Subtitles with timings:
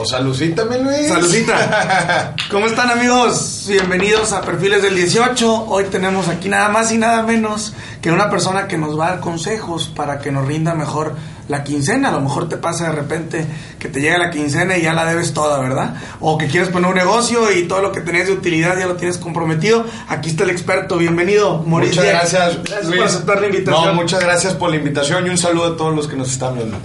[0.00, 1.08] Pues saludita, mi Luis.
[1.08, 2.34] Saludita.
[2.50, 3.66] ¿Cómo están amigos?
[3.68, 5.66] Bienvenidos a Perfiles del 18.
[5.68, 9.10] Hoy tenemos aquí nada más y nada menos que una persona que nos va a
[9.10, 11.16] dar consejos para que nos rinda mejor
[11.50, 12.08] la quincena.
[12.08, 13.44] A lo mejor te pasa de repente
[13.78, 15.96] que te llega la quincena y ya la debes toda, ¿verdad?
[16.20, 18.94] O que quieres poner un negocio y todo lo que tenías de utilidad ya lo
[18.94, 19.84] tienes comprometido.
[20.08, 20.96] Aquí está el experto.
[20.96, 22.98] Bienvenido, Muchas gracias, Gracias Luis.
[22.98, 23.84] por aceptar la invitación.
[23.86, 26.54] No, muchas gracias por la invitación y un saludo a todos los que nos están
[26.54, 26.78] viendo.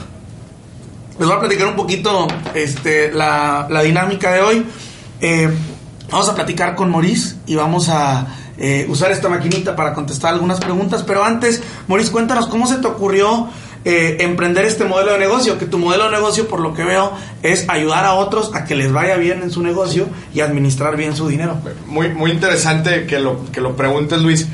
[1.19, 4.65] Les voy a platicar un poquito este, la, la dinámica de hoy.
[5.21, 5.49] Eh,
[6.11, 10.59] vamos a platicar con Maurice y vamos a eh, usar esta maquinita para contestar algunas
[10.59, 11.03] preguntas.
[11.03, 13.47] Pero antes, Maurice, cuéntanos cómo se te ocurrió
[13.85, 15.57] eh, emprender este modelo de negocio.
[15.57, 18.75] Que tu modelo de negocio, por lo que veo, es ayudar a otros a que
[18.75, 21.57] les vaya bien en su negocio y administrar bien su dinero.
[21.85, 24.47] Muy, muy interesante que lo, que lo preguntes, Luis.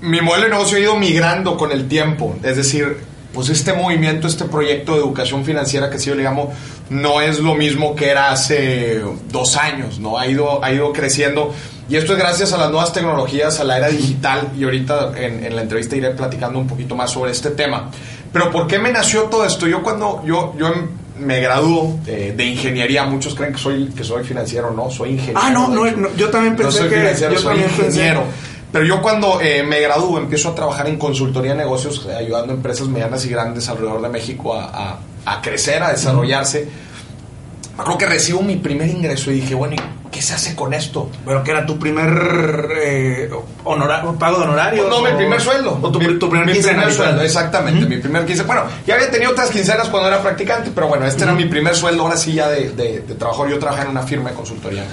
[0.00, 2.36] Mi modelo de negocio ha ido migrando con el tiempo.
[2.42, 2.96] Es decir,
[3.32, 6.52] pues este movimiento, este proyecto de educación financiera que sí yo le llamo,
[6.90, 10.18] no es lo mismo que era hace dos años, ¿no?
[10.18, 11.54] Ha ido, ha ido creciendo.
[11.92, 14.48] Y esto es gracias a las nuevas tecnologías, a la era digital.
[14.58, 17.90] Y ahorita en, en la entrevista iré platicando un poquito más sobre este tema.
[18.32, 19.66] Pero ¿por qué me nació todo esto?
[19.66, 20.72] Yo cuando yo, yo
[21.18, 25.40] me graduó eh, de ingeniería, muchos creen que soy, que soy financiero, no, soy ingeniero.
[25.42, 27.82] Ah, no, no, no, yo también No pensé soy que- financiero, yo soy pensé.
[27.86, 28.22] ingeniero.
[28.72, 32.54] Pero yo cuando eh, me gradúo empiezo a trabajar en consultoría de negocios, eh, ayudando
[32.54, 36.66] a empresas medianas y grandes alrededor de México a, a- a crecer, a desarrollarse.
[37.76, 39.80] Acuerdo que recibo mi primer ingreso y dije, bueno, ¿y
[40.12, 41.10] qué se hace con esto?
[41.26, 43.30] Pero que era tu primer eh,
[43.64, 44.88] honora- pago de honorarios.
[44.88, 45.76] No, mi o- primer sueldo.
[45.82, 48.46] O tu, mi, tu primer mi primer sueldo, exactamente, mi primer quincena.
[48.46, 51.74] Bueno, ya había tenido otras quincenas cuando era practicante, pero bueno, este era mi primer
[51.74, 53.48] sueldo, ahora sí ya de, de, de trabajo.
[53.48, 54.84] Yo trabajaba en una firma de consultoría.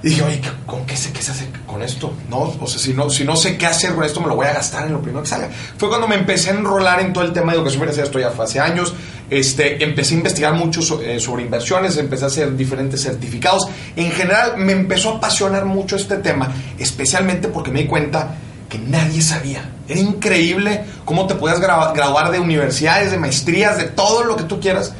[0.00, 2.12] Y dije, oye, ¿qué- ¿con qué, sé, qué se hace con esto?
[2.30, 4.46] No, o sea, si no, si no sé qué hacer con esto, me lo voy
[4.46, 5.48] a gastar en lo primero que salga.
[5.76, 8.30] Fue cuando me empecé a enrolar en todo el tema de educación financiera, esto ya
[8.30, 8.94] fue hace años.
[9.30, 13.68] Este, empecé a investigar mucho eh, sobre inversiones, empecé a hacer diferentes certificados.
[13.94, 18.36] En general, me empezó a apasionar mucho este tema, especialmente porque me di cuenta
[18.68, 19.70] que nadie sabía.
[19.88, 24.44] Era increíble cómo te podías gra- graduar de universidades, de maestrías, de todo lo que
[24.44, 24.92] tú quieras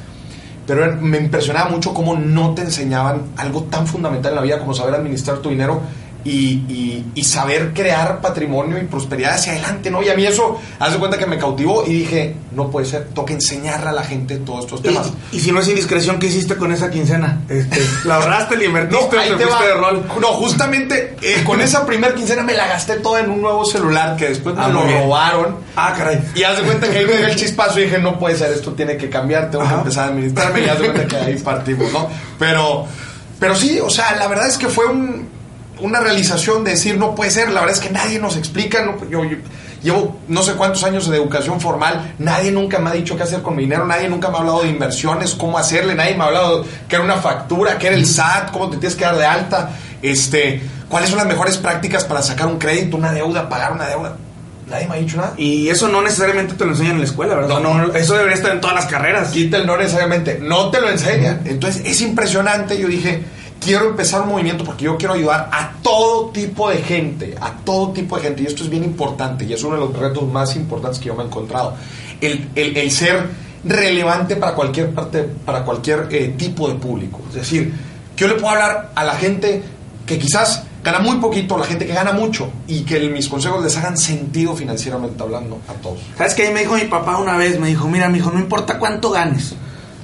[0.67, 4.75] pero me impresionaba mucho cómo no te enseñaban algo tan fundamental en la vida como
[4.75, 5.81] saber administrar tu dinero
[6.29, 10.03] y, y- y saber crear patrimonio y prosperidad hacia adelante, ¿no?
[10.03, 13.09] Y a mí eso, haz de cuenta que me cautivó y dije, no puede ser,
[13.27, 15.11] que enseñarle a la gente todos estos temas.
[15.33, 17.41] Y, y si no es indiscreción, ¿qué hiciste con esa quincena?
[17.49, 19.63] Este, ¿La ahorraste, la invertiste o ahí te va.
[19.63, 20.05] de rol?
[20.21, 24.17] No, justamente eh, con esa primer quincena me la gasté toda en un nuevo celular
[24.17, 25.03] que después me Ah, lo bien.
[25.03, 25.57] robaron.
[25.77, 26.21] Ah, caray.
[26.35, 28.53] Y haz de cuenta que ahí me dio el chispazo y dije, no puede ser,
[28.53, 29.75] esto tiene que cambiar, tengo Ajá.
[29.75, 32.09] que empezar a administrarme y haz de cuenta que ahí partimos, ¿no?
[32.39, 32.87] Pero,
[33.39, 35.29] pero sí, o sea, la verdad es que fue un-
[35.81, 38.99] una realización de decir, no puede ser, la verdad es que nadie nos explica, no,
[39.09, 39.37] yo, yo
[39.83, 43.43] llevo no sé cuántos años de educación formal, nadie nunca me ha dicho qué hacer
[43.43, 46.27] con mi dinero, nadie nunca me ha hablado de inversiones, cómo hacerle, nadie me ha
[46.27, 49.27] hablado que era una factura, que era el SAT, cómo te tienes que dar de
[49.27, 49.71] alta,
[50.03, 54.17] este, cuáles son las mejores prácticas para sacar un crédito, una deuda, pagar una deuda.
[54.69, 55.33] Nadie me ha dicho nada.
[55.39, 57.61] Y eso no necesariamente te lo enseñan en la escuela, ¿verdad?
[57.61, 57.75] No.
[57.75, 59.31] No, eso debería estar en todas las carreras.
[59.31, 61.41] Quita el no necesariamente, no te lo enseñan.
[61.47, 62.79] Entonces es impresionante.
[62.79, 63.25] Yo dije,
[63.61, 67.93] quiero empezar un movimiento porque yo quiero ayudar a todo tipo de gente, a todo
[67.93, 68.43] tipo de gente.
[68.43, 71.15] Y esto es bien importante y es uno de los retos más importantes que yo
[71.15, 71.75] me he encontrado.
[72.21, 73.29] El, el- el ser
[73.65, 77.21] relevante para cualquier parte, para cualquier eh, tipo de público.
[77.29, 77.73] Es decir,
[78.17, 79.63] que yo le puedo hablar a la gente
[80.07, 83.77] que quizás gana muy poquito, la gente que gana mucho y que mis consejos les
[83.77, 85.99] hagan sentido financieramente hablando a todos.
[86.17, 86.51] ¿Sabes qué?
[86.51, 89.55] Me dijo mi papá una vez, me dijo, mira, mi hijo, no importa cuánto ganes,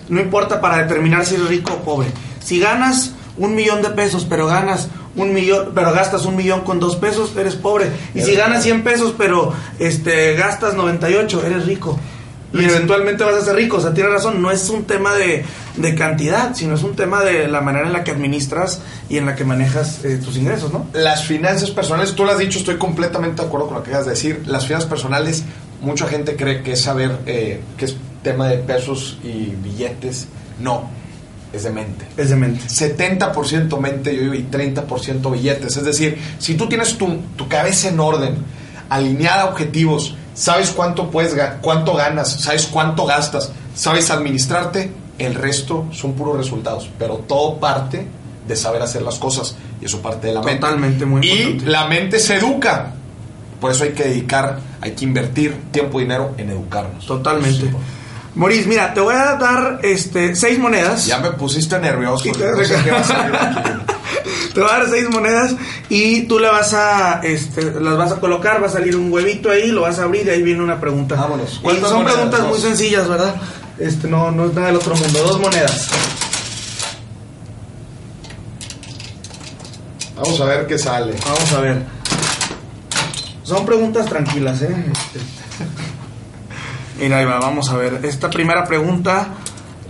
[0.09, 2.09] no importa para determinar si eres rico o pobre.
[2.41, 6.81] Si ganas un millón de pesos, pero ganas un millón, pero gastas un millón con
[6.81, 7.91] dos pesos, eres pobre.
[8.15, 11.99] Y si ganas 100 pesos, pero este gastas 98, eres rico.
[12.53, 13.79] Y eventualmente vas a ser rico.
[13.79, 15.45] O sea, tienes razón, no es un tema de,
[15.77, 19.27] de cantidad, sino es un tema de la manera en la que administras y en
[19.27, 20.87] la que manejas eh, tus ingresos, ¿no?
[20.93, 24.07] Las finanzas personales, tú lo has dicho, estoy completamente de acuerdo con lo que acabas
[24.07, 24.43] de decir.
[24.47, 25.43] Las finanzas personales,
[25.81, 30.29] mucha gente cree que es saber eh, que es tema de pesos y billetes.
[30.61, 30.89] No.
[31.55, 32.07] Es de mente.
[32.17, 32.65] Es de mente.
[32.67, 35.77] 70% mente yo y 30% billetes.
[35.77, 38.37] Es decir, si tú tienes tu, tu cabeza en orden,
[38.89, 45.87] alineada a objetivos, sabes cuánto puedes cuánto ganas, sabes cuánto gastas, sabes administrarte, el resto
[45.93, 48.07] son puros resultados, pero todo parte
[48.47, 50.61] de saber hacer las cosas y eso parte de la mente.
[50.61, 51.71] Totalmente, muy Y importante.
[51.71, 52.93] la mente se educa.
[53.61, 57.07] Por eso hay que dedicar, hay que invertir tiempo y dinero en educarnos.
[57.07, 57.71] Totalmente.
[58.35, 61.07] Maurice, mira, te voy a dar este seis monedas.
[61.07, 62.25] Ya me pusiste nervioso.
[62.33, 63.71] Te- no sé qué va a salir aquí.
[64.55, 65.55] Te voy a dar seis monedas
[65.89, 69.51] y tú le vas a, este, las vas a colocar, va a salir un huevito
[69.51, 71.17] ahí, lo vas a abrir y ahí viene una pregunta.
[71.17, 71.55] Vámonos.
[71.55, 72.15] Y ¿Cuántas son monedas?
[72.15, 73.35] preguntas muy sencillas, ¿verdad?
[73.79, 75.19] Este, no, no es nada del otro mundo.
[75.25, 75.89] Dos monedas.
[80.17, 81.15] Vamos a ver qué sale.
[81.25, 81.83] Vamos a ver.
[83.43, 84.75] Son preguntas tranquilas, ¿eh?
[86.99, 88.01] Mira, va, vamos a ver.
[88.05, 89.29] Esta primera pregunta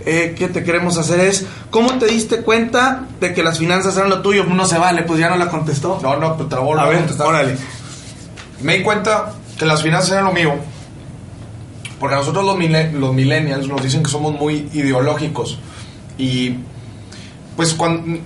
[0.05, 4.09] eh, que te queremos hacer es, ¿cómo te diste cuenta de que las finanzas eran
[4.09, 4.43] lo tuyo?
[4.45, 5.99] No se vale, pues ya no la contestó.
[6.01, 7.27] No, no, pero te la vuelvo a ver, contestar.
[7.27, 7.57] órale.
[8.61, 10.53] Me di cuenta que las finanzas eran lo mío.
[11.99, 15.59] Porque nosotros los, mile- los millennials nos dicen que somos muy ideológicos.
[16.17, 16.55] Y
[17.55, 18.19] pues cuando...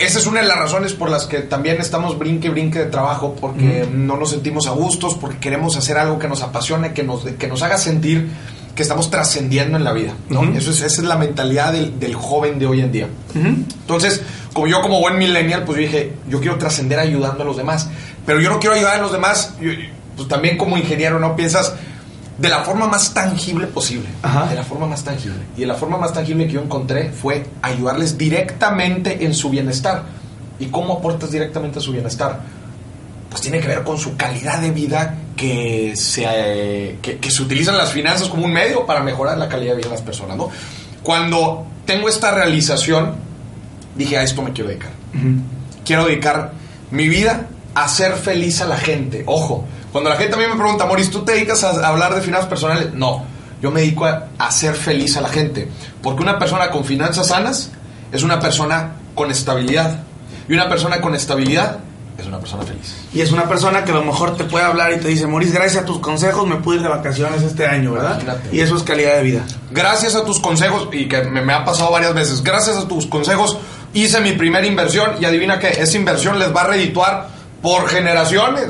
[0.00, 3.36] Esa es una de las razones por las que también estamos brinque brinque de trabajo,
[3.40, 7.24] porque no nos sentimos a gustos, porque queremos hacer algo que nos apasione, que nos,
[7.24, 8.28] que nos haga sentir
[8.74, 10.14] que estamos trascendiendo en la vida.
[10.30, 10.42] ¿no?
[10.56, 13.08] Eso es, esa es la mentalidad del, del joven de hoy en día.
[13.34, 14.22] Entonces,
[14.54, 17.88] como yo como buen millennial, pues yo dije, yo quiero trascender ayudando a los demás.
[18.24, 19.70] Pero yo no quiero ayudar a los demás, yo-
[20.16, 21.36] pues también como ingeniero, ¿no?
[21.36, 21.74] Piensas
[22.40, 24.08] de la forma más tangible posible.
[24.22, 24.46] Ajá.
[24.46, 25.40] De la forma más tangible.
[25.56, 30.04] Y de la forma más tangible que yo encontré fue ayudarles directamente en su bienestar.
[30.58, 32.40] ¿Y cómo aportas directamente a su bienestar?
[33.28, 37.42] Pues tiene que ver con su calidad de vida que se, eh, que, que se
[37.42, 40.36] utilizan las finanzas como un medio para mejorar la calidad de vida de las personas,
[40.36, 40.48] ¿no?
[41.02, 43.16] Cuando tengo esta realización,
[43.96, 44.92] dije, a esto me quiero dedicar.
[45.84, 46.52] Quiero dedicar
[46.90, 49.24] mi vida a hacer feliz a la gente.
[49.26, 52.20] Ojo, cuando la gente a mí me pregunta, Moris, ¿tú te dedicas a hablar de
[52.20, 52.94] finanzas personales?
[52.94, 53.24] No,
[53.60, 55.68] yo me dedico a hacer feliz a la gente.
[56.02, 57.70] Porque una persona con finanzas sanas
[58.12, 60.02] es una persona con estabilidad.
[60.48, 61.78] Y una persona con estabilidad
[62.18, 62.94] es una persona feliz.
[63.12, 65.52] Y es una persona que a lo mejor te puede hablar y te dice, Maurice,
[65.52, 68.20] gracias a tus consejos me pude ir de vacaciones este año, ¿verdad?
[68.20, 68.56] Imagínate.
[68.56, 69.44] Y eso es calidad de vida.
[69.70, 73.06] Gracias a tus consejos, y que me, me ha pasado varias veces, gracias a tus
[73.06, 73.58] consejos
[73.92, 77.28] hice mi primera inversión y adivina que esa inversión les va a redituar
[77.62, 78.68] por generaciones.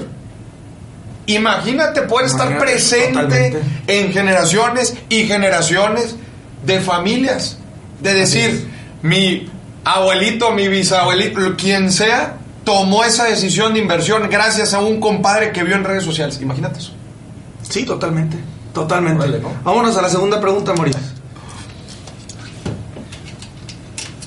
[1.34, 3.62] Imagínate poder estar presente totalmente.
[3.86, 6.16] en generaciones y generaciones
[6.64, 7.56] de familias.
[8.00, 8.68] De decir,
[9.02, 9.48] mi
[9.84, 15.62] abuelito, mi bisabuelito, quien sea, tomó esa decisión de inversión gracias a un compadre que
[15.64, 16.40] vio en redes sociales.
[16.40, 16.92] Imagínate eso.
[17.68, 18.38] Sí, totalmente.
[18.72, 19.22] Totalmente.
[19.24, 19.52] Órale, ¿no?
[19.64, 20.98] Vámonos a la segunda pregunta, Maurice.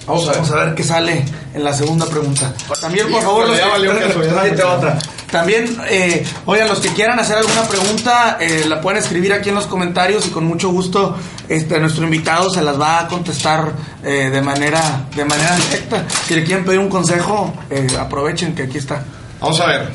[0.06, 0.36] Vamos a ver.
[0.42, 2.54] Vamos a ver qué sale en la segunda pregunta.
[2.82, 3.60] También, por favor, los
[4.66, 5.00] otra.
[5.34, 9.56] También, eh, oigan, los que quieran hacer alguna pregunta, eh, la pueden escribir aquí en
[9.56, 11.18] los comentarios y con mucho gusto
[11.50, 16.06] este, nuestro invitado se las va a contestar eh, de manera de manera directa.
[16.28, 19.04] Si le quieren pedir un consejo, eh, aprovechen que aquí está.
[19.40, 19.92] Vamos a ver.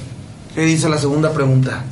[0.56, 1.85] ¿Qué dice la segunda pregunta?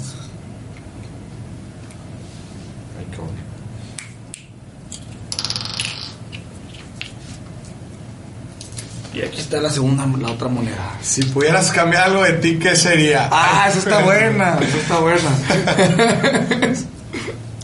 [9.16, 10.98] Y aquí está la segunda, la otra moneda.
[11.00, 13.30] Si pudieras cambiar algo de ti, ¿qué sería?
[13.32, 15.30] Ah, esa está buena, esa está buena.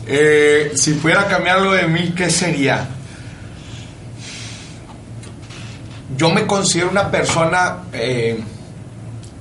[0.05, 2.87] Eh, si pudiera cambiar algo de mí, ¿qué sería?
[6.17, 8.43] Yo me considero una persona, eh,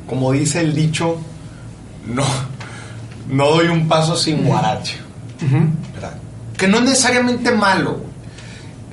[0.08, 1.20] como dice el dicho,
[2.06, 2.24] no,
[3.28, 4.98] no doy un paso sin guarache.
[6.58, 8.00] Que no es necesariamente malo.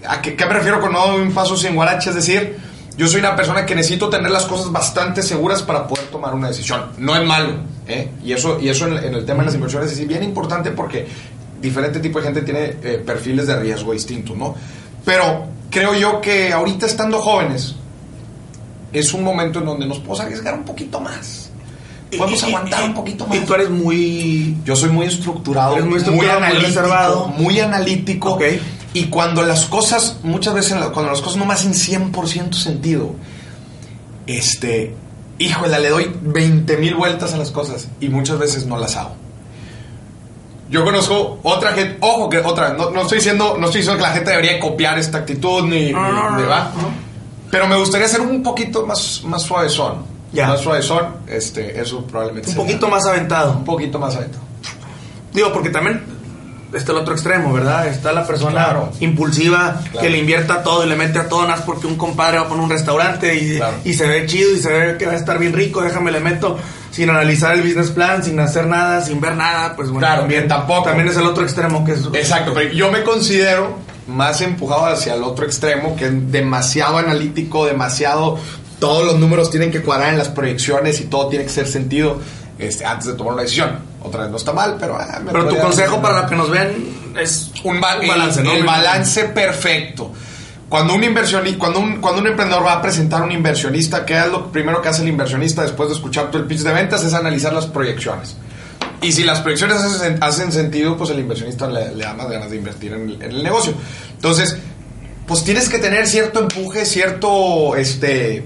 [0.08, 2.08] ¿A qué, qué me refiero con no doy un paso sin guarache?
[2.08, 2.58] Es decir,
[2.98, 6.48] yo soy una persona que necesito tener las cosas bastante seguras para poder tomar una
[6.48, 6.86] decisión.
[6.98, 7.54] No es malo.
[7.86, 8.10] ¿eh?
[8.22, 11.06] Y eso, y eso en, en el tema de las inversiones es bien importante porque
[11.62, 14.54] diferente tipo de gente tiene eh, perfiles de riesgo distintos, ¿no?
[15.04, 17.76] Pero creo yo que ahorita estando jóvenes
[18.92, 21.50] es un momento en donde nos podemos arriesgar un poquito más.
[22.16, 23.36] Podemos Y- aguantar y- un poquito más.
[23.36, 24.56] Y tú eres muy...
[24.64, 27.26] Yo soy muy estructurado, Eres muy estructurado, muy analítico, reservado.
[27.28, 28.30] muy analítico.
[28.34, 28.42] Ok.
[28.98, 33.14] Y cuando las cosas, muchas veces, cuando las cosas no me hacen 100% sentido,
[34.26, 34.94] este,
[35.38, 39.12] híjole, le doy 20 mil vueltas a las cosas y muchas veces no las hago.
[40.70, 44.08] Yo conozco otra gente, ojo que otra, no, no estoy diciendo, no estoy diciendo que
[44.08, 46.70] la gente debería copiar esta actitud ni, No, ni- no, ¿va?
[47.50, 50.18] pero me gustaría ser un poquito más, más suavezón.
[50.30, 50.48] Ya.
[50.48, 53.52] Más suavezón, este, eso probablemente Un poquito más aventado.
[53.52, 54.40] un poquito más adentro.
[55.32, 56.02] Digo, porque también
[56.72, 57.86] está el otro extremo, ¿verdad?
[57.86, 58.92] Está la persona Claro.
[59.00, 60.00] impulsiva Claro.
[60.00, 62.44] que le invierte a todo y le mete a todo nada porque un compadre va
[62.44, 63.76] a poner un restaurante y, Claro.
[63.84, 66.20] y se ve chido y se ve que va a estar bien rico, déjame le
[66.20, 66.58] meto
[66.90, 70.48] sin analizar el business plan, sin hacer nada, sin ver nada, pues bueno, Claro, también,
[70.48, 70.84] tampoco.
[70.84, 72.00] también es el otro extremo que es...
[72.12, 77.66] Exacto, pero yo me considero más empujado hacia el otro extremo, que es demasiado analítico,
[77.66, 78.38] demasiado...
[78.80, 82.20] Todos los números tienen que cuadrar en las proyecciones y todo tiene que ser sentido
[82.60, 83.80] este, antes de tomar una decisión.
[84.08, 84.96] Otra vez no está mal, pero...
[84.98, 86.72] ah, me Pero tu consejo para los que nos vean
[87.20, 88.52] es un, ba- un balance, el, ¿no?
[88.54, 90.12] el balance perfecto.
[90.68, 94.18] Cuando un inversionista, cuando un, cuando un emprendedor va a presentar a un inversionista, ¿qué
[94.18, 97.02] es lo primero que hace el inversionista después de escuchar todo el pitch de ventas?
[97.04, 98.36] Es analizar las proyecciones.
[99.00, 102.50] Y si las proyecciones hacen, hacen sentido, pues el inversionista le, le da más ganas
[102.50, 103.72] de invertir en el, en el negocio.
[104.12, 104.58] Entonces,
[105.26, 108.44] pues tienes que tener cierto empuje, cierto, este,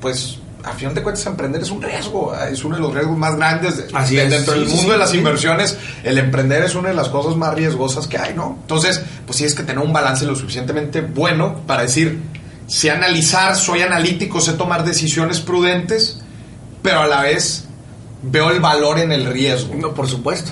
[0.00, 3.36] pues, a final de cuentas, emprender es un riesgo, es uno de los riesgos más
[3.36, 5.16] grandes de- Así de- es, dentro sí, del sí, mundo sí, de las sí.
[5.18, 5.78] inversiones.
[6.04, 8.58] El emprender es una de las cosas más riesgosas que hay, ¿no?
[8.62, 12.20] Entonces, pues tienes que tener un balance lo suficientemente bueno para decir,
[12.66, 16.18] sé analizar, soy analítico, sé tomar decisiones prudentes,
[16.82, 17.64] pero a la vez
[18.22, 19.74] veo el valor en el riesgo.
[19.74, 20.50] No, por supuesto.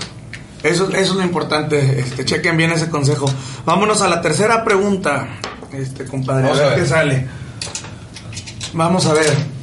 [0.63, 2.01] Eso, eso es lo importante.
[2.01, 3.31] Este, chequen bien ese consejo.
[3.65, 5.29] Vámonos a la tercera pregunta,
[5.73, 6.45] este compadre.
[6.49, 6.83] Vamos a ver a ver.
[6.83, 7.27] qué sale.
[8.73, 9.58] Vamos a ver.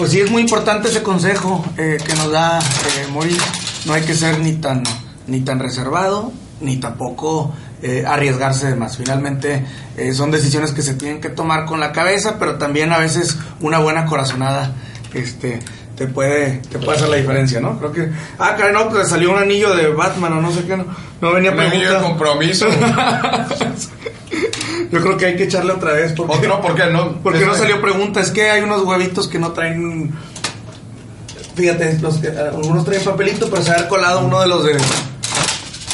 [0.00, 3.38] Pues sí, es muy importante ese consejo eh, que nos da eh, Maurice.
[3.84, 4.82] No hay que ser ni tan,
[5.26, 7.52] ni tan reservado, ni tampoco
[7.82, 8.96] eh, arriesgarse de más.
[8.96, 9.62] Finalmente
[9.98, 13.36] eh, son decisiones que se tienen que tomar con la cabeza, pero también a veces
[13.60, 14.72] una buena corazonada
[15.12, 15.60] este,
[15.96, 17.78] te, puede, te puede hacer la diferencia, ¿no?
[17.78, 18.10] Creo que...
[18.38, 20.86] Ah, caray, no, pues salió un anillo de Batman o no sé qué, no,
[21.20, 22.68] no venía Un anillo de compromiso.
[24.92, 26.12] Yo creo que hay que echarle otra vez.
[26.12, 27.20] Porque, Otro, ¿por qué no?
[27.22, 28.20] Porque no salió pregunta.
[28.20, 30.12] Es que hay unos huevitos que no traen.
[31.54, 34.76] Fíjate, los que, algunos traen papelito, pero se ha colado uno de los de.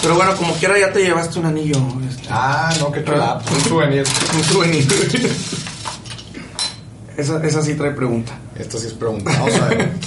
[0.02, 1.76] Pero bueno, como quiera, ya te llevaste un anillo.
[2.08, 3.40] este, Ah, no, qué chula.
[3.52, 4.04] Un souvenir.
[4.34, 4.86] un souvenir.
[7.16, 8.32] esa, esa sí trae pregunta.
[8.56, 9.30] Esto sí es pregunta.
[9.32, 9.90] Vamos a ver.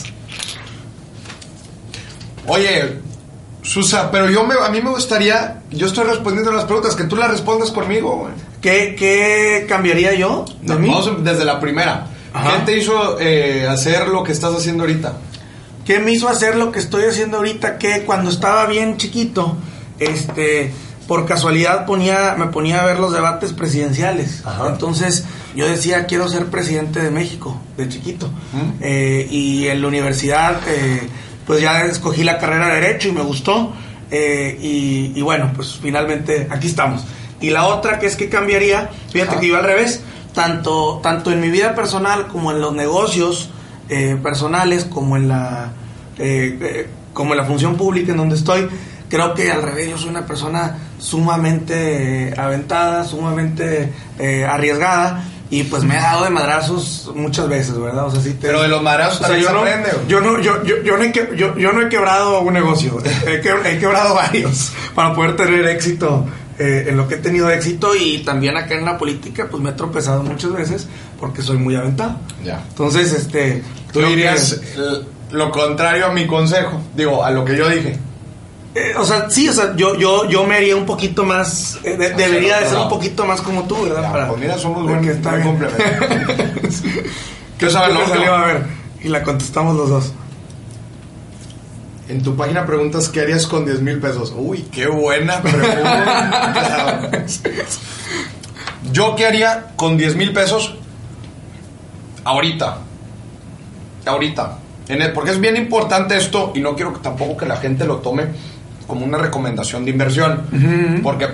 [2.47, 2.99] Oye,
[3.69, 7.15] Susa, pero yo me, a mí me gustaría, yo estoy respondiendo las preguntas, que tú
[7.15, 8.33] las respondas conmigo, güey.
[8.61, 10.91] ¿Qué, qué cambiaría yo de mí?
[11.19, 12.07] Desde la primera.
[12.33, 12.49] Ajá.
[12.49, 15.17] ¿Qué te hizo eh, hacer lo que estás haciendo ahorita?
[15.85, 17.77] ¿Qué me hizo hacer lo que estoy haciendo ahorita?
[17.77, 19.55] Que cuando estaba bien chiquito,
[19.99, 20.73] este,
[21.07, 24.41] por casualidad ponía, me ponía a ver los debates presidenciales.
[24.47, 24.69] Ajá.
[24.69, 28.29] Entonces yo decía, quiero ser presidente de México, de chiquito.
[28.51, 28.81] Mm.
[28.81, 31.07] Eh, y en la universidad, eh,
[31.49, 33.73] pues ya escogí la carrera de Derecho y me gustó.
[34.11, 37.03] Eh, y, y bueno, pues finalmente aquí estamos.
[37.41, 39.39] Y la otra que es que cambiaría, fíjate Ajá.
[39.39, 40.03] que iba al revés,
[40.35, 43.49] tanto, tanto en mi vida personal como en los negocios
[43.89, 45.71] eh, personales, como en la
[46.19, 48.69] eh, eh, como en la función pública en donde estoy,
[49.09, 55.23] creo que al revés, yo soy una persona sumamente aventada, sumamente eh, arriesgada.
[55.51, 58.05] Y pues me he dado de madrazos muchas veces, ¿verdad?
[58.05, 59.89] O sea, sí te- Pero de los madrazos o sea, también yo se no, aprende,
[60.07, 62.97] yo no, yo, yo, yo no he, que- yo, yo no he quebrado un negocio,
[63.25, 66.25] he, que- he quebrado varios para poder tener éxito
[66.59, 69.71] eh, en lo que he tenido éxito y también acá en la política pues me
[69.71, 70.87] he tropezado muchas veces
[71.19, 72.17] porque soy muy aventado.
[72.43, 72.63] Ya.
[72.69, 73.63] Entonces, este...
[73.91, 77.97] Tú dirías que- lo contrario a mi consejo, digo, a lo que yo dije.
[78.79, 81.97] Eh, o sea, sí, o sea, yo, yo, yo me haría un poquito más, eh,
[81.97, 84.11] de- Hacia debería de ser un poquito más como tú, ¿verdad?
[84.13, 85.31] Ya, pues mira, somos buen, que está
[87.69, 88.33] saber ¿Qué lo te salió?
[88.35, 88.63] A ver,
[89.01, 90.13] y la contestamos los dos.
[92.07, 94.33] En tu página preguntas qué harías con 10 mil pesos.
[94.35, 97.11] Uy, qué buena pregunta.
[98.91, 100.73] Yo qué haría con 10 mil pesos
[102.23, 102.77] ahorita.
[104.05, 104.57] Ahorita.
[104.87, 107.85] En el- porque es bien importante esto y no quiero que tampoco que la gente
[107.85, 108.23] lo tome
[108.89, 110.41] como una recomendación de inversión.
[111.01, 111.27] Porque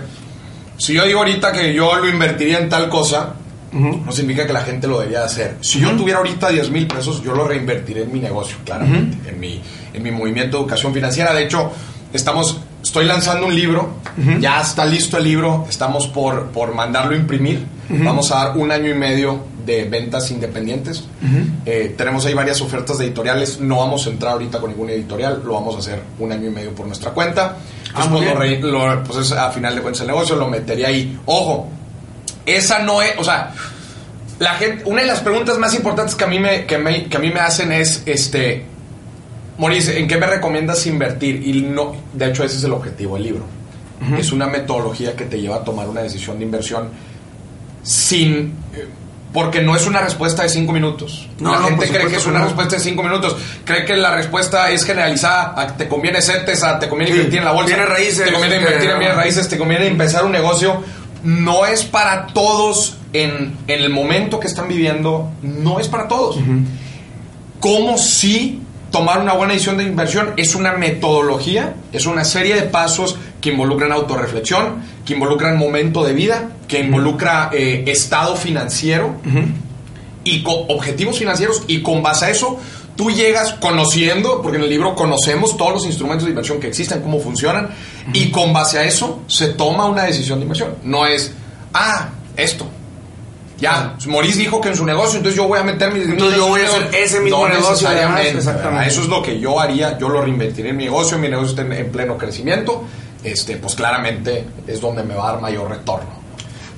[0.78, 3.34] si yo digo ahorita que yo lo invertiría en tal cosa,
[3.72, 5.58] no significa que la gente lo debería hacer.
[5.62, 9.40] Si yo tuviera ahorita 10 mil pesos, yo lo reinvertiré en mi negocio, claramente, en,
[9.40, 9.62] mi,
[9.94, 11.34] en mi movimiento de educación financiera.
[11.34, 11.72] De hecho,
[12.14, 13.90] estamos, estoy lanzando un libro,
[14.40, 17.66] ya está listo el libro, estamos por, por mandarlo a imprimir.
[17.90, 21.04] Vamos a dar un año y medio de ventas independientes.
[21.66, 25.42] Eh, tenemos ahí varias ofertas de editoriales, no vamos a entrar ahorita con ninguna editorial,
[25.44, 27.58] lo vamos a hacer un año y medio por nuestra cuenta.
[27.94, 28.38] Ah, pues, lo bien.
[28.38, 31.20] re- lo- pues es a final de cuentas el negocio, lo metería ahí.
[31.26, 31.68] Ojo,
[32.46, 33.52] esa no es, o sea,
[34.40, 37.18] la gente, una de las preguntas más importantes que a mí me, que me, que
[37.18, 38.66] a mí me hacen es, este,
[39.58, 41.46] Maurice, ¿en qué me recomiendas invertir?
[41.48, 43.44] Y no, de hecho ese es el objetivo del libro.
[44.18, 46.90] Es una metodología que te lleva a tomar una decisión de inversión
[47.84, 48.88] sin, eh,
[49.34, 51.28] Porque no es una respuesta de cinco minutos.
[51.40, 52.46] No, la no, gente cree que es una no.
[52.46, 53.36] respuesta de cinco minutos.
[53.66, 55.54] Cree que la respuesta es generalizada.
[55.62, 57.68] a te conviene CETESA, te conviene Sí, invertir en la bolsa.
[57.76, 60.82] bienes raíces, Te conviene que- invertir en bienes raíces, te conviene empezar un negocio.
[61.24, 65.30] No es para todos en, en el momento que están viviendo.
[65.42, 66.38] No es para todos.
[67.60, 68.62] ¿Cómo sí
[68.96, 70.32] tomar una buena decisión de inversión?
[70.38, 76.14] Es una metodología, es una serie de pasos que involucran autorreflexión, que involucran momento de
[76.14, 79.16] vida, que involucra eh, estado financiero
[80.24, 82.58] y con objetivos financieros y con base a eso
[82.96, 87.02] tú llegas conociendo, porque en el libro conocemos todos los instrumentos de inversión que existen,
[87.02, 87.72] cómo funcionan,
[88.14, 90.76] y con base a eso se toma una decisión de inversión.
[90.84, 91.34] No es,
[91.74, 92.66] ah, esto.
[93.58, 96.48] Ya, Maurice dijo que en su negocio, entonces yo voy a meter mi Entonces yo
[96.48, 98.90] voy a hacer ese mismo negocio, necesariamente, exactamente.
[98.90, 101.62] Eso es lo que yo haría, yo lo reinvertiré en mi negocio, mi negocio está
[101.62, 102.84] en, en pleno crecimiento,
[103.24, 106.26] este, pues claramente es donde me va a dar mayor retorno.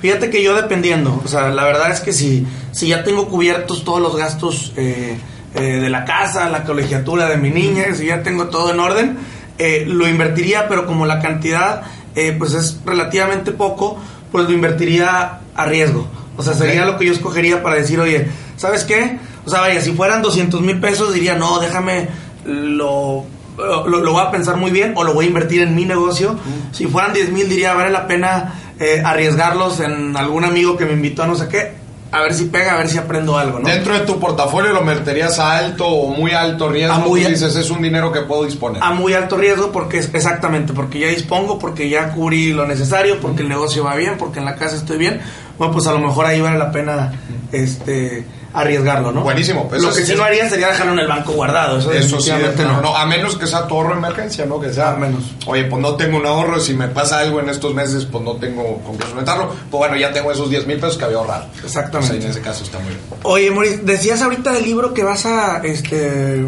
[0.00, 3.82] Fíjate que yo dependiendo, o sea, la verdad es que si, si ya tengo cubiertos
[3.82, 5.18] todos los gastos eh,
[5.54, 9.18] eh, de la casa, la colegiatura de mi niña, si ya tengo todo en orden,
[9.58, 11.82] eh, lo invertiría, pero como la cantidad
[12.14, 13.98] eh, pues es relativamente poco,
[14.30, 16.06] pues lo invertiría a riesgo.
[16.38, 19.18] O sea, sería lo que yo escogería para decir, oye, ¿sabes qué?
[19.44, 22.08] O sea, vaya, si fueran 200 mil pesos, diría, no, déjame
[22.46, 23.24] lo,
[23.56, 26.38] lo, lo voy a pensar muy bien o lo voy a invertir en mi negocio.
[26.70, 30.92] Si fueran 10 mil, diría, vale la pena eh, arriesgarlos en algún amigo que me
[30.92, 31.72] invitó a no sé qué,
[32.10, 33.68] a ver si pega, a ver si aprendo algo, ¿no?
[33.68, 36.94] Dentro de tu portafolio lo meterías a alto o muy alto riesgo.
[36.94, 38.82] A muy tú dices, es un dinero que puedo disponer.
[38.82, 43.20] A muy alto riesgo porque es exactamente, porque ya dispongo, porque ya cubrí lo necesario,
[43.20, 45.20] porque el negocio va bien, porque en la casa estoy bien.
[45.58, 47.12] Bueno, pues a lo mejor ahí vale la pena
[47.52, 48.24] este
[48.54, 49.20] arriesgarlo, ¿no?
[49.22, 49.68] Buenísimo.
[49.68, 51.78] Pues lo que sí no haría sería dejarlo en el banco guardado.
[51.78, 52.80] Eso, Eso sí, no, no.
[52.80, 54.58] no, a menos que sea tu ahorro de emergencia, ¿no?
[54.58, 55.22] Que sea A menos.
[55.46, 58.36] Oye, pues no tengo un ahorro, si me pasa algo en estos meses, pues no
[58.36, 59.48] tengo con qué solventarlo.
[59.70, 61.44] Pues bueno, ya tengo esos 10 mil pesos que había ahorrado.
[61.62, 62.14] Exactamente.
[62.16, 63.00] O sea, en ese caso está muy bien.
[63.24, 66.42] Oye, Moris, decías ahorita del libro que vas a este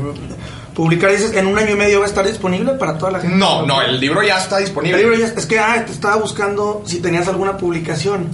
[0.74, 3.36] publicar, dices, en un año y medio va a estar disponible para toda la gente.
[3.36, 4.98] No, no, el libro ya está El disponible.
[4.98, 8.28] libro ya- es que ah, te estaba buscando si tenías alguna publicación.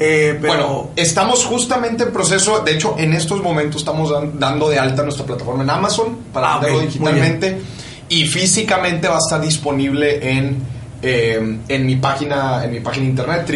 [0.00, 4.68] Eh, pero Bueno, estamos justamente en proceso, de hecho, en estos momentos estamos dan- dando
[4.68, 7.60] de alta nuestra plataforma en Amazon para Ah, venderlo digitalmente
[8.08, 10.58] y físicamente va a estar disponible en,
[11.04, 13.46] eh, en mi página en mi página internet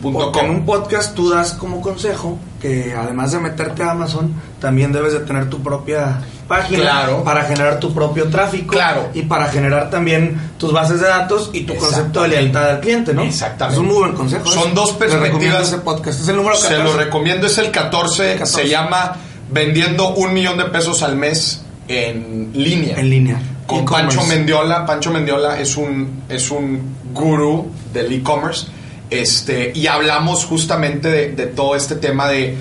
[0.00, 4.90] Porque en un podcast tú das como consejo que además de meterte a Amazon, también
[4.90, 7.22] debes de tener tu propia página Claro.
[7.22, 9.10] para generar tu propio tráfico Claro.
[9.12, 13.12] y para generar también tus bases de datos y tu concepto de lealtad al cliente,
[13.12, 13.22] ¿no?
[13.22, 13.74] Exactamente.
[13.74, 14.46] Es un muy buen consejo.
[14.46, 14.72] Son ¿eh?
[14.74, 15.68] dos perspectivas.
[15.68, 16.20] ese podcast.
[16.22, 16.76] Es el número 14.
[16.76, 18.62] Se lo recomiendo, es el 14, El 14.
[18.62, 19.16] se llama
[19.50, 22.98] Vendiendo un millón de pesos al mes en línea.
[22.98, 23.38] en línea.
[23.66, 23.84] Con.
[23.84, 24.84] Pancho Mendiola.
[24.86, 28.66] Pancho Mendiola es un, es un gurú del e-commerce.
[29.10, 32.56] Este, y hablamos justamente de, de todo este tema de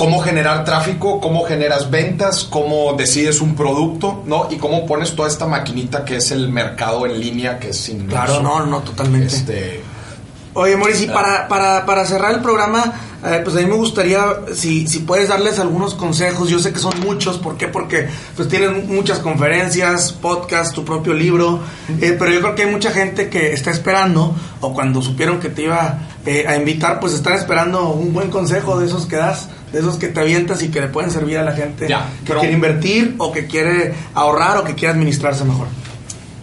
[0.00, 4.48] cómo generar tráfico, cómo generas ventas, cómo decides un producto, ¿no?
[4.50, 8.16] Y cómo pones toda esta maquinita que es el mercado en línea, que es inmenso.
[8.16, 9.26] Claro, no, no, totalmente.
[9.26, 9.82] Este,
[10.52, 12.92] Oye, Mauricio, y para, para, para cerrar el programa,
[13.24, 14.20] eh, pues a mí me gustaría,
[14.52, 17.68] si, si puedes darles algunos consejos, yo sé que son muchos, ¿por qué?
[17.68, 21.60] Porque pues tienes muchas conferencias, podcasts, tu propio libro,
[22.00, 25.50] eh, pero yo creo que hay mucha gente que está esperando, o cuando supieron que
[25.50, 29.48] te iba eh, a invitar, pues están esperando un buen consejo de esos que das,
[29.72, 32.34] de esos que te avientas y que le pueden servir a la gente Ya, que
[32.34, 35.68] quiere invertir, o que quiere ahorrar, o que quiere administrarse mejor.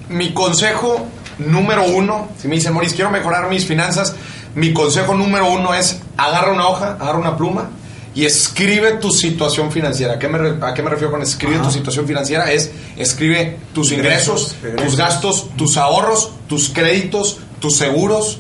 [0.08, 1.06] mi consejo
[1.40, 4.16] número uno, si me dicen, Moris, quiero mejorar mis finanzas,
[4.56, 7.70] mi consejo número uno es agarra una hoja, agarra una pluma
[8.16, 10.14] y escribe tu situación financiera.
[10.14, 11.66] ¿A qué me, re- a qué me refiero con escribe Ajá.
[11.66, 12.52] tu situación financiera?
[12.52, 18.40] Es escribe tus ingresos, Ingresos, tus gastos, tus ahorros, tus créditos, tus seguros,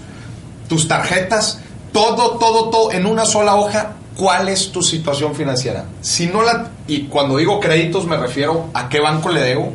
[0.67, 1.59] tus tarjetas,
[1.91, 3.93] todo, todo, todo en una sola hoja.
[4.15, 5.85] ¿Cuál es tu situación financiera?
[6.01, 9.73] Si no la y cuando digo créditos me refiero a qué banco le debo,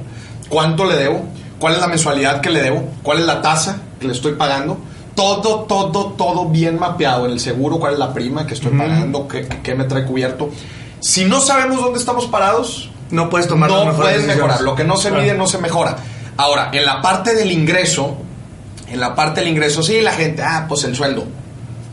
[0.48, 1.22] cuánto le debo,
[1.62, 4.78] cuál es la mensualidad que le debo, cuál es la tasa que le estoy pagando.
[5.14, 9.28] Todo, todo, todo bien mapeado en el seguro, cuál es la prima que estoy pagando,
[9.28, 10.50] qué, qué me trae cubierto.
[10.98, 14.36] Si no sabemos dónde estamos parados, No puedes tomar no puedes decisiones.
[14.36, 14.60] mejorar.
[14.62, 15.22] Lo que no se Claro.
[15.22, 15.96] mide no se mejora.
[16.36, 18.16] Ahora, en la parte del ingreso,
[18.88, 21.24] en la parte del ingreso, sí, la gente, ah, pues el sueldo.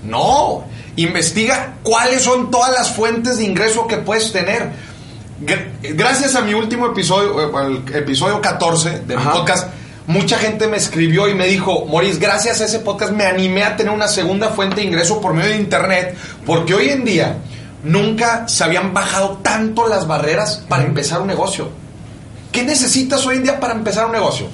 [0.03, 0.63] No,
[0.95, 4.71] investiga cuáles son todas las fuentes de ingreso que puedes tener.
[5.41, 9.33] Gr- Gracias a mi último episodio, eh, al episodio 14 de mi Ajá.
[9.33, 9.67] podcast,
[10.07, 13.75] mucha gente me escribió y me dijo, Moris, gracias a ese podcast me animé a
[13.75, 17.37] tener una segunda fuente de ingreso por medio de internet, porque hoy en día
[17.83, 21.69] nunca se habían bajado tanto las barreras para empezar un negocio.
[22.51, 24.47] ¿Qué necesitas hoy en día para empezar un negocio?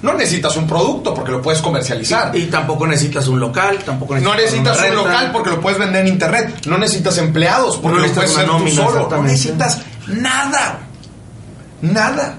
[0.00, 2.36] No necesitas un producto porque lo puedes comercializar.
[2.36, 6.04] Y, tampoco necesitas un local, tampoco necesitas No necesitas un local porque lo puedes vender
[6.04, 6.66] en internet.
[6.66, 9.08] No necesitas empleados porque no lo puedes hacer tú solo.
[9.08, 9.78] No necesitas
[10.08, 10.80] nada.
[11.80, 12.38] Nada.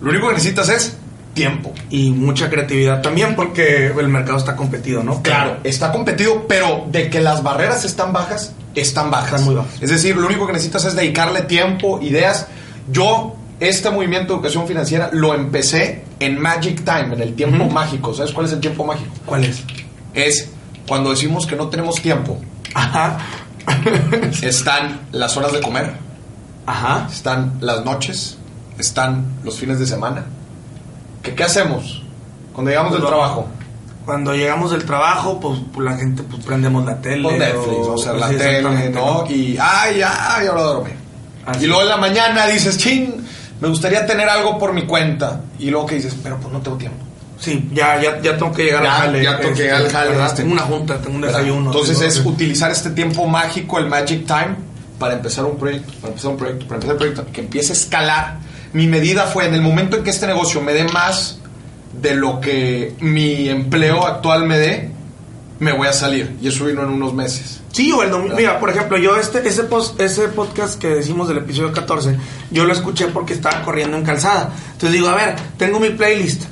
[0.00, 0.96] Lo único que necesitas es
[1.34, 1.72] tiempo.
[1.90, 5.22] Y mucha creatividad también porque el mercado está competido, ¿no?
[5.22, 9.26] Claro, está competido, pero de que las barreras están bajas, están bajas.
[9.32, 9.74] Están muy bajas.
[9.80, 12.46] Es decir, lo único que necesitas es dedicarle tiempo, ideas.
[12.90, 18.14] Yo, este movimiento de educación financiera lo empecé en Magic Time, en el tiempo mágico.
[18.14, 19.12] ¿Sabes cuál es el tiempo mágico?
[19.24, 19.62] ¿Cuál es?
[20.14, 20.50] Es
[20.88, 22.40] cuando decimos que no tenemos tiempo.
[22.74, 23.18] Ajá.
[24.42, 26.09] están las horas de comer.
[26.70, 27.08] Ajá.
[27.10, 28.38] Están las noches.
[28.78, 30.24] Están los fines de semana
[31.22, 32.02] ¿Qué, ¿Qué hacemos
[32.54, 33.48] cuando llegamos del trabajo?
[34.06, 37.22] Cuando llegamos del trabajo, pues, pues, la gente pues prendemos la tele.
[37.22, 39.24] Con Netflix, o, sea, la tele, ¿no?
[39.28, 40.94] Y, ay, ay, ahora dormir.
[41.60, 43.14] Y luego en la mañana dices, ching,
[43.60, 45.42] me gustaría tener algo por mi cuenta.
[45.58, 47.04] Y luego que dices, pero pues no tengo tiempo.
[47.38, 49.22] Sí, ya, ya, ya tengo que llegar al jale.
[49.22, 50.34] Ya tengo que llegar al este, jale.
[50.34, 51.70] Tengo una junta, tengo un desayuno.
[51.70, 54.56] Entonces es utilizar este tiempo mágico, el Magic Time,
[55.00, 57.76] para empezar un proyecto, para empezar un proyecto, para empezar un proyecto, que empiece a
[57.76, 61.38] escalar mi medida fue en el momento en que este negocio me dé más
[62.00, 64.90] de lo que mi empleo actual me dé,
[65.58, 66.36] me voy a salir.
[66.40, 67.60] Y eso vino en unos meses.
[67.72, 68.36] Sí, o el domingo.
[68.36, 72.16] Mira, por ejemplo, yo este, ese, post, ese podcast que decimos del episodio 14,
[72.50, 74.52] yo lo escuché porque estaba corriendo en calzada.
[74.66, 76.44] Entonces digo, a ver, tengo mi playlist.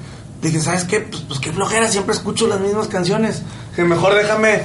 [0.42, 1.00] Dije, ¿sabes qué?
[1.00, 3.42] Pues, pues qué flojera, siempre escucho las mismas canciones.
[3.76, 4.62] Que mejor déjame,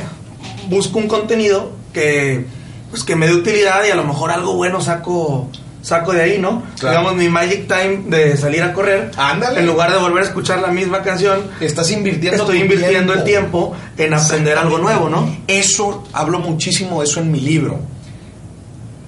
[0.70, 2.46] busco un contenido que,
[2.94, 5.50] pues, que me dé utilidad y a lo mejor algo bueno saco
[5.82, 6.62] saco de ahí, ¿no?
[6.76, 9.10] Digamos, mi Magic Time de salir a correr.
[9.18, 9.62] Ándale.
[9.62, 11.42] En lugar de volver a escuchar la misma canción.
[11.60, 15.38] Estás invirtiendo Estoy invirtiendo el tiempo en aprender algo nuevo, ¿no?
[15.48, 17.80] Eso, hablo muchísimo de eso en mi libro.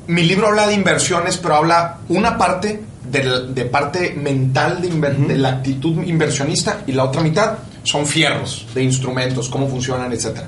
[0.07, 5.49] Mi libro habla de inversiones, pero habla una parte de, parte mental de, de, la
[5.49, 10.39] actitud inversionista y la otra mitad son fierros de instrumentos, cómo funcionan, etc.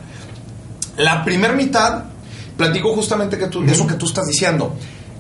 [0.98, 2.06] La primera mitad,
[2.58, 4.76] platico justamente que tú, de eso que tú estás diciendo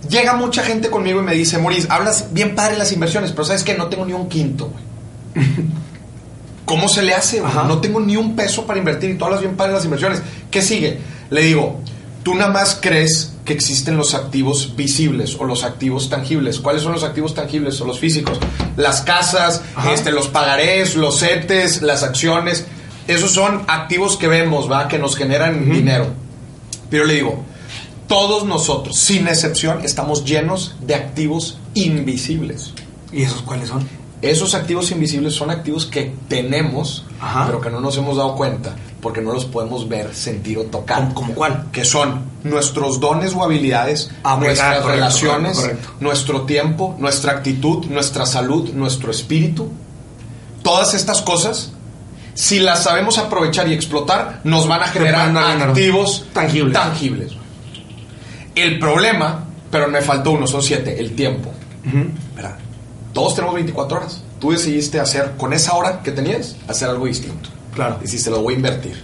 [0.09, 3.63] llega mucha gente conmigo y me dice, Maurice, hablas bien padre las inversiones, pero sabes
[3.63, 5.45] que no tengo ni un quinto, güey.
[6.65, 7.41] ¿Cómo se le hace?
[7.41, 10.21] No tengo ni un peso para invertir y tú hablas bien padre las inversiones.
[10.51, 10.99] ¿Qué sigue?
[11.29, 11.79] Le digo,
[12.23, 16.59] tú nada más crees que existen los activos visibles o los activos tangibles.
[16.59, 18.37] ¿Cuáles son los activos tangibles o los físicos?
[18.75, 19.61] Las casas,
[19.93, 22.65] este, los pagarés, los CETES, las acciones.
[23.07, 24.89] Esos son activos que vemos, ¿va?
[24.89, 26.07] Que nos generan dinero.
[26.89, 27.43] Pero le digo,
[28.07, 32.73] todos nosotros, sin excepción, estamos llenos de activos invisibles.
[33.11, 33.87] ¿Y esos cuáles son?
[34.21, 37.05] Esos activos invisibles son activos que tenemos,
[37.45, 41.13] pero que no nos hemos dado cuenta, porque no los podemos ver, sentir o tocar.
[41.13, 41.67] ¿Cómo, cuál?
[41.71, 45.69] Que son nuestros dones o habilidades, ah, nuestras relaciones,
[45.99, 49.69] nuestro tiempo, nuestra actitud, nuestra salud, nuestro espíritu.
[50.63, 51.73] Todas estas cosas
[52.37, 56.73] si las sabemos aprovechar y explotar, nos van a generar activos tangibles.
[56.73, 57.31] tangibles.
[58.53, 61.51] El problema, pero me faltó uno, son siete, el tiempo.
[63.11, 64.21] Todos tenemos 24 horas.
[64.39, 67.49] Tú decidiste hacer, con esa hora que tenías, hacer algo distinto.
[67.73, 67.97] Claro.
[67.99, 69.03] Dijiste, lo voy a invertir.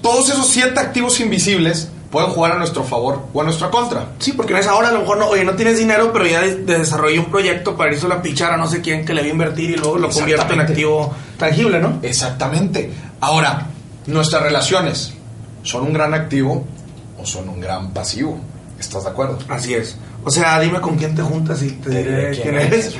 [0.00, 4.08] Todos esos siete activos invisibles pueden jugar a nuestro favor o a nuestra contra.
[4.18, 6.42] Sí, porque en esa hora a lo mejor no, oye, no tienes dinero, pero ya
[6.42, 9.32] desarrollé un proyecto para irse a pichar a no sé quién que le voy a
[9.32, 12.00] invertir y luego lo convierto en activo tangible, ¿no?
[12.02, 12.92] Exactamente.
[13.20, 13.68] Ahora,
[14.06, 15.14] nuestras relaciones
[15.62, 16.64] son un gran activo
[17.18, 18.38] o son un gran pasivo.
[18.78, 19.38] ¿Estás de acuerdo?
[19.48, 19.96] Así es.
[20.24, 22.96] O sea, dime con quién te juntas y te diré quién, eres.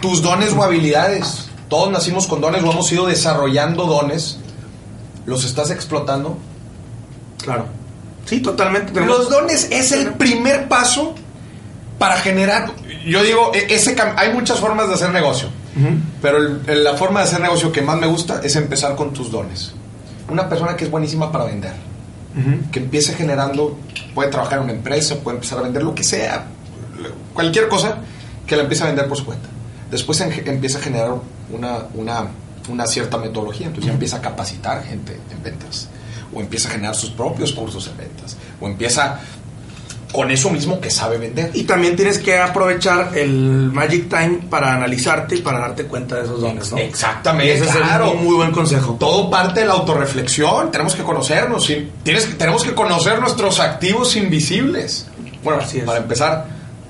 [0.00, 1.48] Tus dones o habilidades.
[1.68, 4.38] Todos nacimos con dones o hemos ido desarrollando dones.
[5.26, 6.36] ¿Los estás explotando?
[7.42, 7.79] Claro.
[8.30, 8.98] Sí, totalmente.
[9.00, 11.16] Los dones es el primer paso
[11.98, 12.70] para generar.
[13.04, 15.48] Yo digo, e-, ese hay muchas formas de hacer negocio,
[16.22, 19.74] pero la forma de hacer negocio que más me gusta es empezar con tus dones.
[20.28, 21.74] Una persona que es buenísima para vender
[22.70, 23.76] que empiece generando,
[24.14, 26.46] puede trabajar en una empresa, puede empezar a vender lo que sea,
[27.34, 27.98] cualquier cosa
[28.46, 29.48] que la empiece a vender por su cuenta.
[29.90, 31.14] Después empieza a generar
[31.52, 32.28] una, una,
[32.68, 35.88] una cierta metodología, entonces ya empieza a capacitar gente en ventas,
[36.32, 39.20] o empieza a generar sus propios cursos en ventas, o empieza
[40.12, 41.50] con eso mismo que sabe vender.
[41.54, 46.24] Y también tienes que aprovechar el Magic Time para analizarte y para darte cuenta de
[46.24, 46.78] esos dones, ¿no?
[46.78, 47.54] Exactamente.
[47.54, 47.74] ese es
[48.12, 48.96] un muy buen consejo.
[48.98, 50.70] Todo parte de la autorreflexión.
[50.70, 51.70] Tenemos que conocernos.
[52.02, 55.06] Tienes, tenemos que conocer nuestros activos invisibles.
[55.44, 56.46] Bueno, Así para empezar,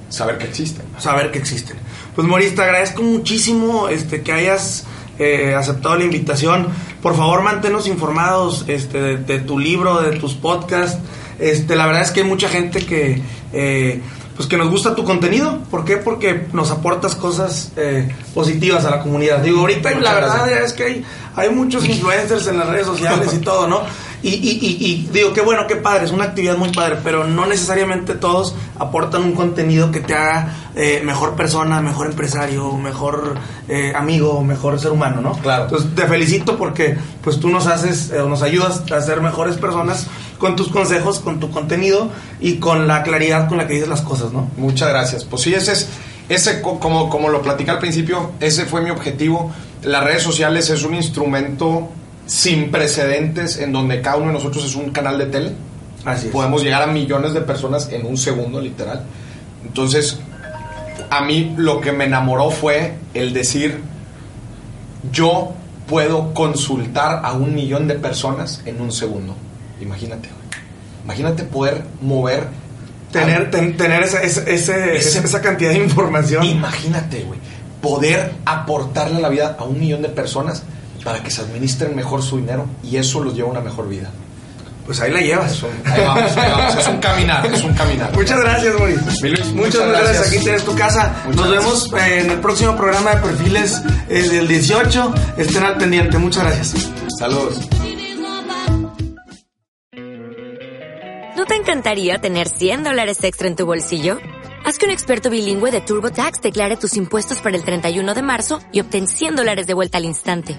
[0.09, 0.87] saber que existen.
[0.99, 1.77] Saber que existen.
[2.17, 4.85] Pues te agradezco muchísimo este, que hayas
[5.21, 6.69] eh, aceptado la invitación.
[7.03, 10.99] Por favor, manténnos informados este, de tu libro, de tus podcasts
[11.39, 14.01] Este, la verdad es que hay mucha gente que, eh,
[14.35, 15.63] pues que nos gusta tu contenido.
[15.71, 15.99] ¿Por qué?
[15.99, 19.41] Porque nos aportas cosas eh, positivas a la comunidad.
[19.41, 21.05] Digo, ahorita la verdad es que hay,
[21.37, 23.83] hay muchos influencers en las redes sociales y todo, ¿no?
[24.23, 27.27] Y, y, y, y, digo, qué bueno, qué padre, es una actividad muy padre, pero
[27.27, 33.37] no necesariamente todos aportan un contenido que te haga eh, mejor persona, mejor empresario, mejor
[33.69, 35.33] eh, amigo, mejor ser humano, ¿no?
[35.33, 35.65] Claro.
[35.65, 40.07] Entonces te felicito porque pues tú nos haces, eh, nos ayudas a ser mejores personas
[40.39, 44.03] con tus consejos, con tu contenido y con la claridad con la que dices las
[44.03, 44.51] cosas, ¿no?
[44.57, 45.25] Muchas gracias.
[45.25, 45.89] Pues sí, ese es,
[46.29, 49.51] ese como, como lo platicé al principio, ese fue mi objetivo.
[49.83, 51.89] Las redes sociales es un instrumento
[52.31, 55.53] sin precedentes en donde cada uno de nosotros es un canal de tele.
[56.05, 56.33] Así es.
[56.33, 59.03] Podemos llegar a millones de personas en un segundo, literal.
[59.67, 60.17] Entonces,
[61.11, 63.81] a mí lo que me enamoró fue el decir,
[65.11, 65.55] yo
[65.89, 69.35] puedo consultar a un millón de personas en un segundo.
[69.81, 70.63] Imagínate, güey.
[71.05, 72.47] Imagínate poder mover.
[73.11, 76.45] Tener, a- ten- tener esa, esa cantidad de información.
[76.45, 77.41] Imagínate, güey.
[77.83, 80.63] Poder aportarle a la vida a un millón de personas
[81.05, 84.11] para que se administren mejor su dinero y eso los lleva a una mejor vida.
[84.87, 85.53] Pues ahí la llevas.
[85.53, 86.75] Es un, ahí vamos, ahí vamos.
[86.77, 88.13] Es un caminar, es un caminar.
[88.13, 88.95] Muchas gracias, Mori.
[88.95, 90.03] Muchas, muchas gracias.
[90.03, 90.27] gracias.
[90.29, 91.15] Aquí tienes tu casa.
[91.27, 91.91] Muchas Nos gracias.
[91.91, 95.15] vemos en el próximo programa de perfiles eh, del 18.
[95.37, 96.19] Estén al pendiente.
[96.19, 96.89] Muchas gracias.
[97.19, 97.61] Saludos.
[101.37, 104.19] ¿No te encantaría tener 100 dólares extra en tu bolsillo?
[104.65, 108.61] Haz que un experto bilingüe de TurboTax declare tus impuestos para el 31 de marzo
[108.73, 110.59] y obtén 100 dólares de vuelta al instante.